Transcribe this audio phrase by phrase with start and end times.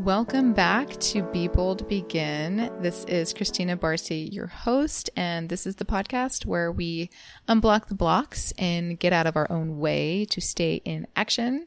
[0.00, 2.70] Welcome back to Be Bold Begin.
[2.80, 7.10] This is Christina Barcy, your host, and this is the podcast where we
[7.48, 11.66] unblock the blocks and get out of our own way to stay in action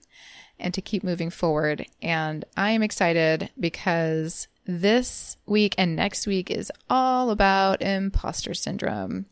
[0.57, 1.85] and to keep moving forward.
[2.01, 9.25] And I am excited because this week and next week is all about imposter syndrome.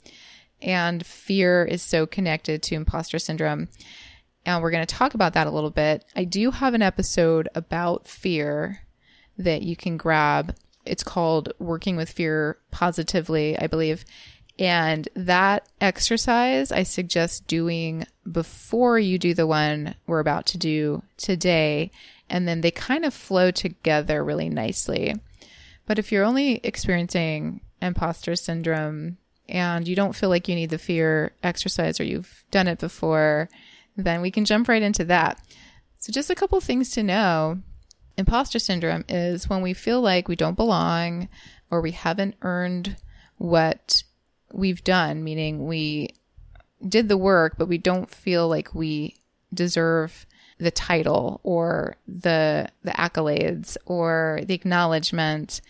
[0.62, 3.70] And fear is so connected to imposter syndrome.
[4.46, 6.04] And we're going to talk about that a little bit.
[6.18, 8.82] I do have an episode about fear
[9.40, 10.56] that you can grab.
[10.86, 14.06] It's called Working with Fear Positively, I believe.
[14.60, 21.02] And that exercise I suggest doing before you do the one we're about to do
[21.18, 21.92] today.
[22.30, 25.16] And then they kind of flow together really nicely.
[25.86, 30.78] But if you're only experiencing imposter syndrome and you don't feel like you need the
[30.78, 33.50] fear exercise or you've done it before,
[33.96, 35.42] then we can jump right into that.
[35.98, 37.60] So, just a couple things to know
[38.18, 41.30] imposter syndrome is when we feel like we don't belong
[41.72, 42.98] or we haven't earned
[43.38, 44.04] what
[44.52, 46.10] we've done, meaning we
[46.88, 49.16] did the work, but we don't feel like we
[49.54, 50.26] deserve
[50.58, 55.62] the title or the the accolades or the acknowledgement.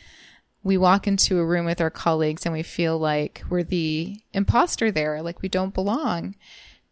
[0.64, 4.92] We walk into a room with our colleagues and we feel like we're the imposter
[4.92, 6.36] there, like we don't belong.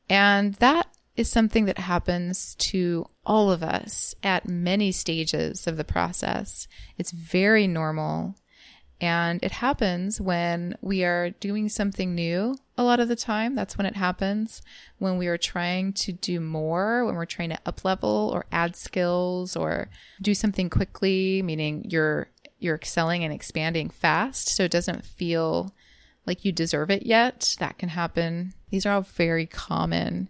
[0.09, 5.83] And that is something that happens to all of us at many stages of the
[5.83, 6.67] process.
[6.97, 8.35] It's very normal.
[9.01, 13.55] And it happens when we are doing something new a lot of the time.
[13.55, 14.61] That's when it happens.
[14.99, 18.75] When we are trying to do more, when we're trying to up level or add
[18.75, 19.89] skills or
[20.21, 24.49] do something quickly, meaning you're you're excelling and expanding fast.
[24.49, 25.75] So it doesn't feel
[26.25, 27.55] like you deserve it yet.
[27.59, 28.53] That can happen.
[28.71, 30.29] These are all very common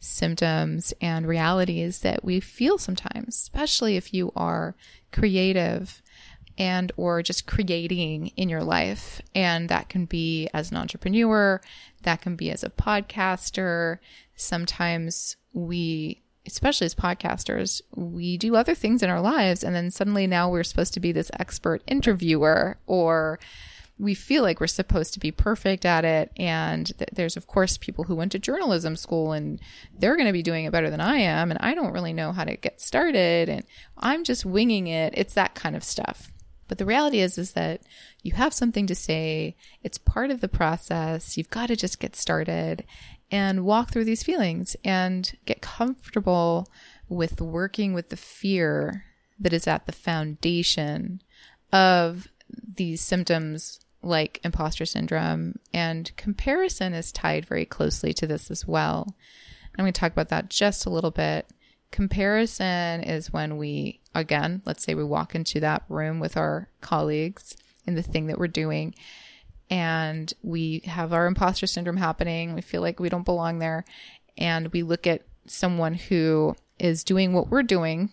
[0.00, 4.74] symptoms and realities that we feel sometimes, especially if you are
[5.12, 6.02] creative
[6.58, 9.20] and or just creating in your life.
[9.34, 11.60] And that can be as an entrepreneur
[12.02, 13.98] that can be as a podcaster.
[14.34, 20.26] Sometimes we especially as podcasters we do other things in our lives and then suddenly
[20.26, 23.38] now we're supposed to be this expert interviewer or
[24.00, 26.32] we feel like we're supposed to be perfect at it.
[26.36, 29.60] And th- there's, of course, people who went to journalism school and
[29.98, 31.50] they're going to be doing it better than I am.
[31.50, 33.50] And I don't really know how to get started.
[33.50, 33.64] And
[33.98, 35.12] I'm just winging it.
[35.16, 36.32] It's that kind of stuff.
[36.66, 37.82] But the reality is, is that
[38.22, 39.56] you have something to say.
[39.82, 41.36] It's part of the process.
[41.36, 42.84] You've got to just get started
[43.30, 46.68] and walk through these feelings and get comfortable
[47.08, 49.04] with working with the fear
[49.38, 51.22] that is at the foundation
[51.72, 52.28] of
[52.76, 59.14] these symptoms like imposter syndrome, and comparison is tied very closely to this as well.
[59.76, 61.46] I'm going to talk about that just a little bit.
[61.90, 67.56] Comparison is when we, again, let's say we walk into that room with our colleagues
[67.86, 68.94] in the thing that we're doing,
[69.68, 72.54] and we have our imposter syndrome happening.
[72.54, 73.84] We feel like we don't belong there.
[74.36, 78.10] And we look at someone who is doing what we're doing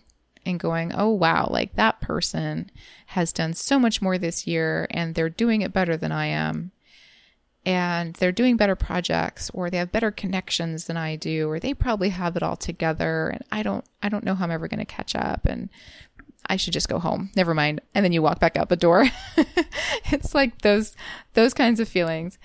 [0.48, 2.70] and going, oh, wow, like that person
[3.06, 6.72] has done so much more this year and they're doing it better than I am.
[7.66, 11.74] And they're doing better projects or they have better connections than I do, or they
[11.74, 13.28] probably have it all together.
[13.28, 15.44] And I don't, I don't know how I'm ever going to catch up.
[15.44, 15.68] And
[16.46, 17.30] I should just go home.
[17.36, 17.82] Never mind.
[17.94, 19.04] And then you walk back out the door.
[20.10, 20.96] it's like those,
[21.34, 22.38] those kinds of feelings.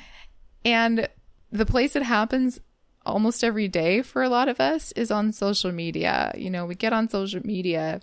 [0.65, 1.07] And
[1.51, 2.59] the place it happens
[3.05, 6.31] almost every day for a lot of us is on social media.
[6.35, 8.01] You know, we get on social media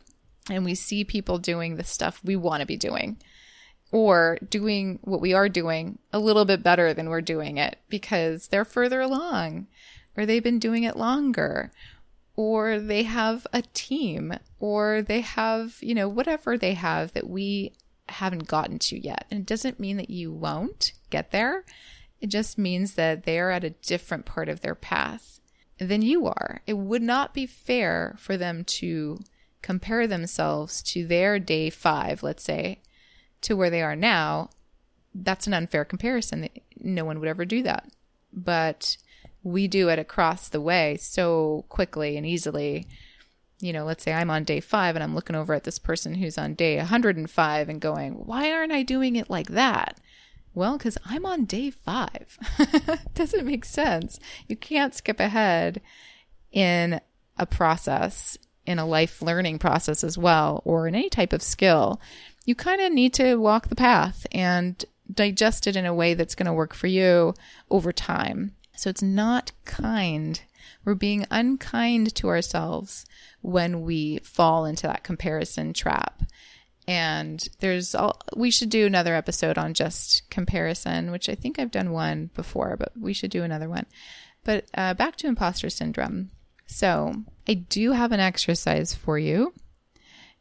[0.51, 3.19] and we see people doing the stuff we want to be doing
[3.93, 8.49] or doing what we are doing a little bit better than we're doing it because
[8.49, 9.67] they're further along
[10.17, 11.73] or they've been doing it longer
[12.37, 17.73] or they have a team or they have, you know, whatever they have that we
[18.09, 19.27] haven't gotten to yet.
[19.31, 21.65] And it doesn't mean that you won't get there.
[22.21, 25.41] It just means that they are at a different part of their path
[25.79, 26.61] than you are.
[26.67, 29.21] It would not be fair for them to
[29.63, 32.81] compare themselves to their day five, let's say,
[33.43, 34.51] to where they are now.
[35.15, 36.49] That's an unfair comparison.
[36.79, 37.91] No one would ever do that.
[38.33, 38.97] But
[39.43, 42.87] we do it across the way so quickly and easily.
[43.61, 46.15] You know, let's say I'm on day five and I'm looking over at this person
[46.15, 49.99] who's on day 105 and going, why aren't I doing it like that?
[50.55, 52.39] Well, because I'm on day five.
[53.15, 54.19] Doesn't make sense.
[54.49, 55.81] You can't skip ahead
[56.51, 57.01] in
[57.39, 58.37] a process,
[58.67, 62.01] in a life learning process as well, or in any type of skill.
[62.45, 66.35] You kind of need to walk the path and digest it in a way that's
[66.35, 67.35] going to work for you
[67.71, 68.55] over time.
[68.77, 70.41] So it's not kind.
[70.85, 73.05] We're being unkind to ourselves
[73.43, 76.23] when we fall into that comparison trap.
[76.89, 81.71] And there's all, we should do another episode on just comparison, which I think I've
[81.71, 83.87] done one before, but we should do another one.
[84.45, 86.31] But uh, back to imposter syndrome.
[86.67, 87.15] So
[87.49, 89.53] I do have an exercise for you,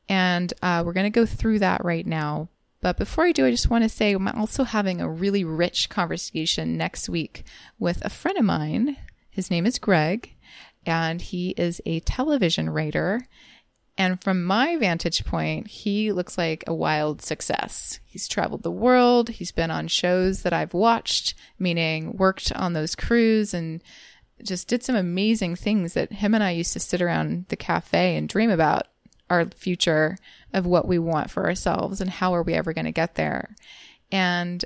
[0.08, 2.50] and uh, we're going to go through that right now.
[2.82, 5.90] But before I do, I just want to say I'm also having a really rich
[5.90, 7.44] conversation next week
[7.78, 8.96] with a friend of mine.
[9.30, 10.34] His name is Greg,
[10.86, 13.28] and he is a television writer.
[14.00, 18.00] And from my vantage point, he looks like a wild success.
[18.06, 19.28] He's traveled the world.
[19.28, 23.84] He's been on shows that I've watched, meaning worked on those crews and
[24.42, 28.16] just did some amazing things that him and I used to sit around the cafe
[28.16, 28.88] and dream about
[29.30, 30.18] our future
[30.54, 33.54] of what we want for ourselves and how are we ever going to get there.
[34.14, 34.64] And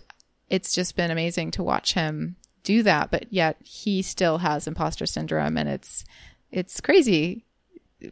[0.47, 5.07] it's just been amazing to watch him do that, but yet he still has imposter
[5.07, 6.05] syndrome and it's
[6.51, 7.45] it's crazy.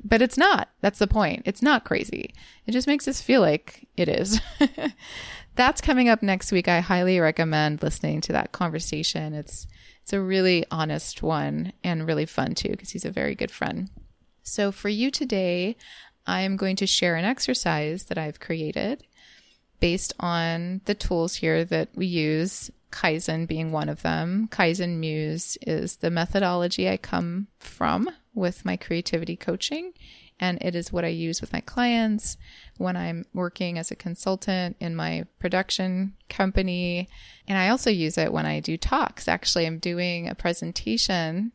[0.03, 0.69] But it's not.
[0.81, 1.43] That's the point.
[1.45, 2.33] It's not crazy.
[2.65, 4.39] It just makes us feel like it is.
[5.55, 6.67] That's coming up next week.
[6.67, 9.33] I highly recommend listening to that conversation.
[9.33, 9.67] It's
[10.01, 13.89] it's a really honest one and really fun too because he's a very good friend.
[14.43, 15.75] So for you today,
[16.25, 19.03] I am going to share an exercise that I've created
[19.79, 24.47] based on the tools here that we use, Kaizen being one of them.
[24.51, 29.93] Kaizen Muse is the methodology I come from with my creativity coaching,
[30.39, 32.37] and it is what I use with my clients
[32.77, 37.07] when I'm working as a consultant in my production company.
[37.47, 39.27] And I also use it when I do talks.
[39.27, 41.51] Actually, I'm doing a presentation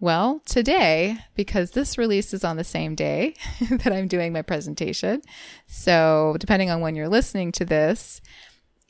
[0.00, 3.34] well, today, because this release is on the same day
[3.70, 5.22] that I'm doing my presentation.
[5.66, 8.20] So, depending on when you're listening to this,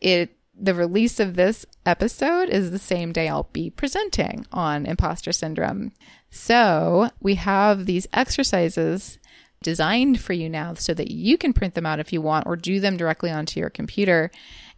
[0.00, 5.30] it the release of this episode is the same day I'll be presenting on imposter
[5.30, 5.92] syndrome.
[6.30, 9.18] So, we have these exercises
[9.62, 12.56] designed for you now so that you can print them out if you want or
[12.56, 14.30] do them directly onto your computer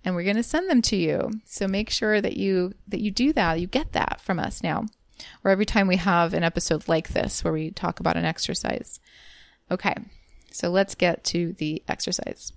[0.04, 1.30] and we're going to send them to you.
[1.44, 4.86] So make sure that you that you do that, you get that from us now
[5.44, 9.00] or every time we have an episode like this where we talk about an exercise.
[9.70, 9.94] Okay,
[10.50, 12.52] so let's get to the exercise.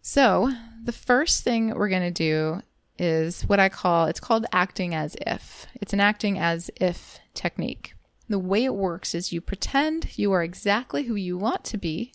[0.00, 0.52] So,
[0.82, 2.62] the first thing we're going to do
[2.98, 5.66] is what I call it's called acting as if.
[5.80, 7.94] It's an acting as if technique.
[8.28, 12.12] The way it works is you pretend you are exactly who you want to be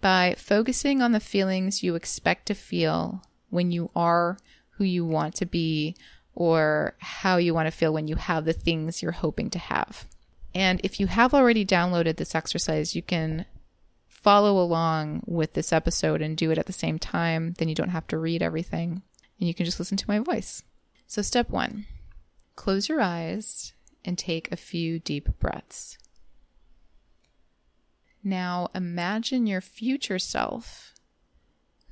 [0.00, 4.38] by focusing on the feelings you expect to feel when you are
[4.70, 5.94] who you want to be
[6.34, 10.06] or how you want to feel when you have the things you're hoping to have.
[10.54, 13.44] And if you have already downloaded this exercise, you can
[14.08, 17.54] follow along with this episode and do it at the same time.
[17.58, 19.02] Then you don't have to read everything
[19.38, 20.62] and you can just listen to my voice.
[21.06, 21.86] So, step one
[22.56, 23.72] close your eyes
[24.04, 25.98] and take a few deep breaths.
[28.22, 30.94] Now, imagine your future self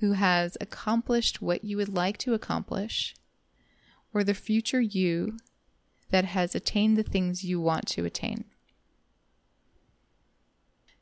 [0.00, 3.14] who has accomplished what you would like to accomplish
[4.12, 5.38] or the future you
[6.10, 8.44] that has attained the things you want to attain.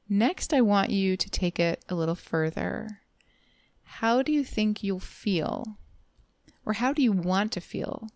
[0.09, 3.01] Next, I want you to take it a little further.
[3.83, 5.79] How do you think you'll feel,
[6.65, 8.09] or how do you want to feel,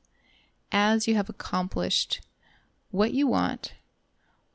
[0.71, 2.21] as you have accomplished
[2.91, 3.75] what you want,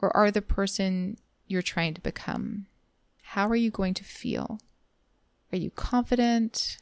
[0.01, 1.17] or are the person
[1.47, 2.67] you're trying to become?
[3.21, 4.59] How are you going to feel?
[5.51, 6.77] Are you confident?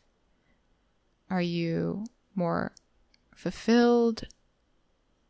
[1.29, 2.05] Are you
[2.35, 2.73] more
[3.35, 4.23] fulfilled?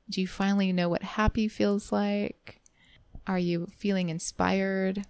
[0.09, 2.61] Do you finally know what happy feels like?
[3.25, 5.05] Are you feeling inspired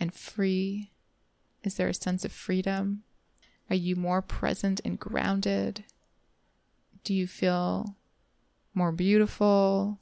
[0.00, 0.90] and free?
[1.62, 3.04] Is there a sense of freedom?
[3.70, 5.84] Are you more present and grounded?
[7.04, 7.96] Do you feel
[8.74, 9.98] more beautiful?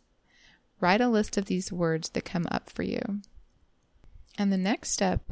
[0.81, 3.21] Write a list of these words that come up for you.
[4.39, 5.23] And the next step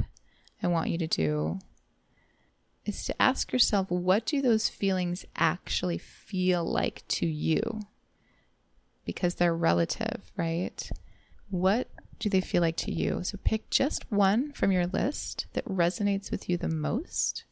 [0.62, 1.58] I want you to do
[2.86, 7.80] is to ask yourself what do those feelings actually feel like to you?
[9.04, 10.90] Because they're relative, right?
[11.50, 11.88] What
[12.18, 13.22] do they feel like to you?
[13.22, 17.44] So pick just one from your list that resonates with you the most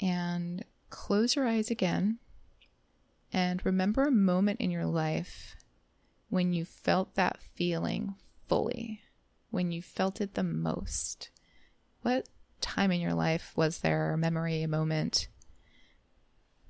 [0.00, 2.18] and close your eyes again
[3.32, 5.56] and remember a moment in your life
[6.28, 8.14] when you felt that feeling
[8.46, 9.00] fully,
[9.50, 11.30] when you felt it the most.
[12.02, 12.28] What
[12.60, 15.28] time in your life was there a memory, a moment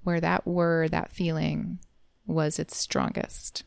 [0.03, 1.79] where that word, that feeling
[2.27, 3.65] was its strongest?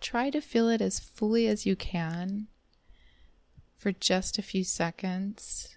[0.00, 2.48] Try to feel it as fully as you can
[3.76, 5.76] for just a few seconds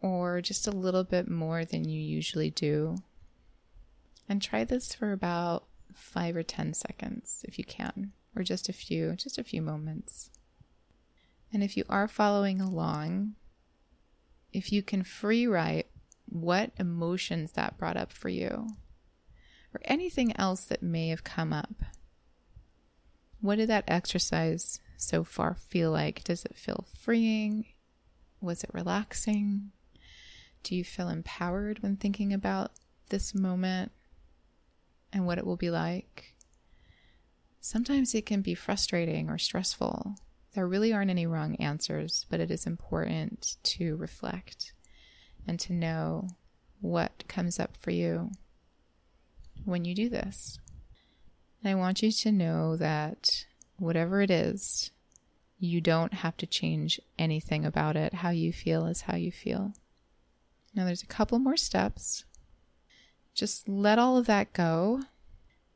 [0.00, 2.96] or just a little bit more than you usually do.
[4.28, 5.64] And try this for about
[5.94, 10.30] five or 10 seconds if you can, or just a few, just a few moments.
[11.52, 13.34] And if you are following along,
[14.52, 15.86] if you can free write
[16.28, 18.68] what emotions that brought up for you,
[19.72, 21.74] or anything else that may have come up,
[23.40, 26.24] what did that exercise so far feel like?
[26.24, 27.66] Does it feel freeing?
[28.40, 29.70] Was it relaxing?
[30.62, 32.72] Do you feel empowered when thinking about
[33.08, 33.92] this moment
[35.16, 36.34] and what it will be like?
[37.58, 40.14] Sometimes it can be frustrating or stressful.
[40.52, 44.74] There really aren't any wrong answers, but it is important to reflect
[45.48, 46.28] and to know
[46.82, 48.30] what comes up for you
[49.64, 50.58] when you do this.
[51.62, 53.46] And I want you to know that
[53.78, 54.90] whatever it is,
[55.58, 58.12] you don't have to change anything about it.
[58.12, 59.72] How you feel is how you feel.
[60.74, 62.25] Now, there's a couple more steps.
[63.36, 65.02] Just let all of that go.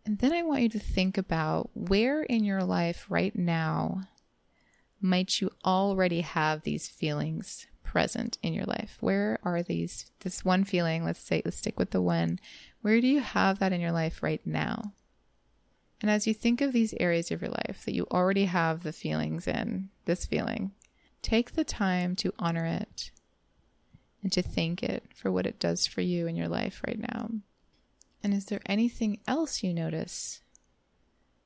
[0.05, 4.01] And then I want you to think about where in your life right now
[5.01, 8.99] might you already have these feelings present in your life?
[9.01, 11.05] Where are these, this one feeling?
[11.05, 12.39] Let's say, let's stick with the one.
[12.83, 14.93] Where do you have that in your life right now?
[16.01, 18.93] And as you think of these areas of your life that you already have the
[18.93, 20.71] feelings in, this feeling,
[21.21, 23.11] take the time to honor it
[24.23, 27.31] and to thank it for what it does for you in your life right now.
[28.23, 30.43] And is there anything else you notice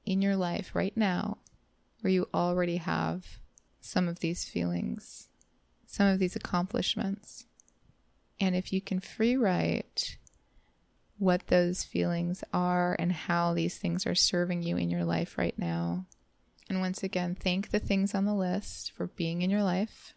[0.04, 1.38] in your life right now
[2.00, 3.38] where you already have
[3.80, 5.28] some of these feelings,
[5.86, 7.46] some of these accomplishments?
[8.40, 10.18] And if you can free write
[11.18, 15.58] what those feelings are and how these things are serving you in your life right
[15.58, 16.06] now.
[16.68, 20.14] And once again, thank the things on the list for being in your life.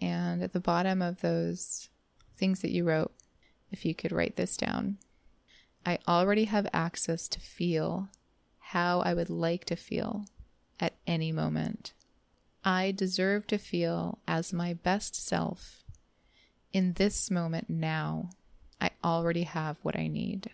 [0.00, 1.88] And at the bottom of those
[2.36, 3.12] things that you wrote,
[3.70, 4.98] if you could write this down,
[5.84, 8.08] I already have access to feel
[8.58, 10.26] how I would like to feel
[10.78, 11.92] at any moment.
[12.64, 15.82] I deserve to feel as my best self
[16.72, 18.30] in this moment now
[18.80, 20.50] I already have what I need.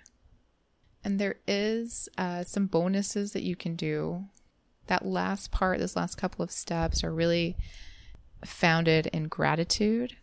[1.05, 4.25] And there is uh, some bonuses that you can do.
[4.89, 7.57] That last part, those last couple of steps are really
[8.45, 10.17] founded in gratitude.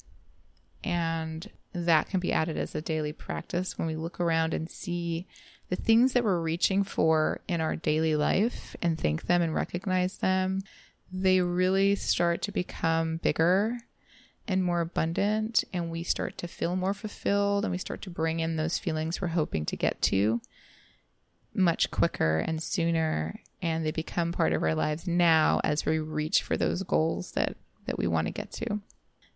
[0.83, 5.27] And that can be added as a daily practice when we look around and see
[5.69, 10.17] the things that we're reaching for in our daily life and thank them and recognize
[10.19, 10.61] them.
[11.11, 13.77] They really start to become bigger
[14.47, 18.41] and more abundant, and we start to feel more fulfilled, and we start to bring
[18.41, 20.41] in those feelings we're hoping to get to
[21.55, 26.43] much quicker and sooner, and they become part of our lives now as we reach
[26.43, 28.79] for those goals that that we want to get to.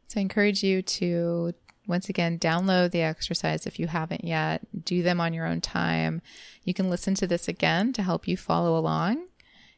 [0.08, 1.54] So I encourage you to
[1.88, 4.62] once again download the exercise if you haven't yet.
[4.86, 6.22] Do them on your own time.
[6.64, 9.28] You can listen to this again to help you follow along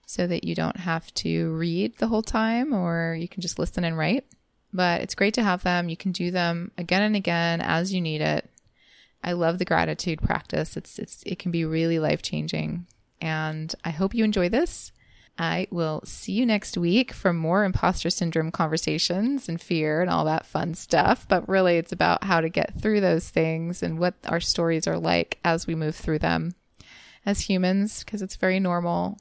[0.06, 3.84] so that you don't have to read the whole time or you can just listen
[3.84, 4.26] and write
[4.74, 5.90] but it's great to have them.
[5.90, 8.50] You can do them again and again as you need it.
[9.24, 10.78] I love the gratitude practice.
[10.78, 12.86] It's it's it can be really life-changing.
[13.22, 14.92] And I hope you enjoy this.
[15.40, 20.26] I will see you next week for more imposter syndrome conversations and fear and all
[20.26, 21.26] that fun stuff.
[21.30, 25.00] But really, it's about how to get through those things and what our stories are
[25.00, 26.56] like as we move through them
[27.26, 29.18] as humans, because it's very normal.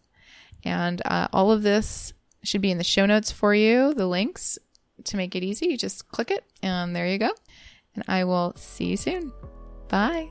[0.65, 4.59] And uh, all of this should be in the show notes for you, the links
[5.05, 7.31] to make it easy, you just click it and there you go.
[7.95, 9.33] And I will see you soon.
[9.89, 10.29] Bye.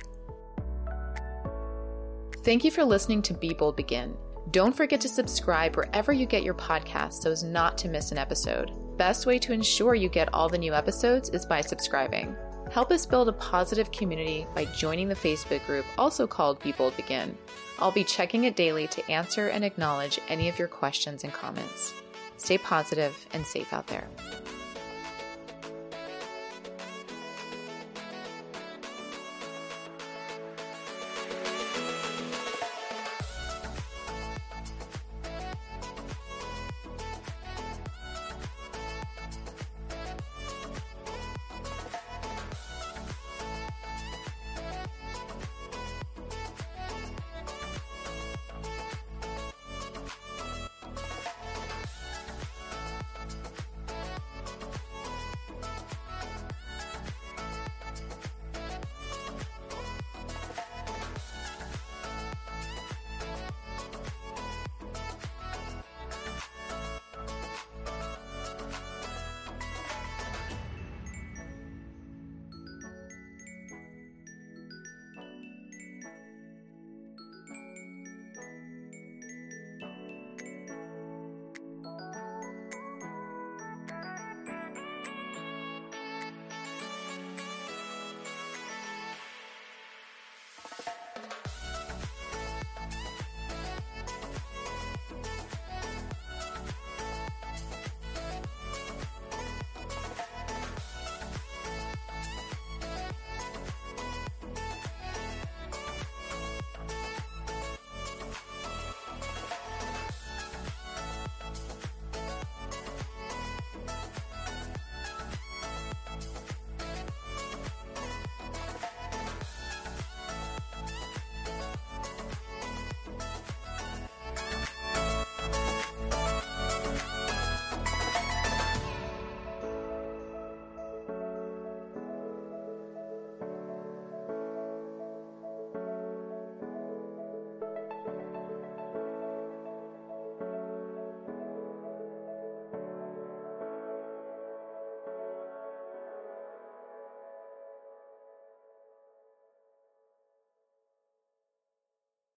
[2.43, 4.15] Thank you for listening to Be Bold Begin.
[4.51, 8.17] Don't forget to subscribe wherever you get your podcasts so as not to miss an
[8.17, 8.71] episode.
[8.97, 12.33] Best way to ensure you get all the new episodes is by subscribing.
[12.71, 16.95] Help us build a positive community by joining the Facebook group, also called Be Bold
[16.95, 17.37] Begin.
[17.79, 21.93] I'll be checking it daily to answer and acknowledge any of your questions and comments.
[22.37, 24.07] Stay positive and safe out there.